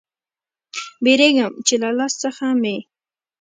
[1.03, 2.77] بیریږم چې له لاس څخه مې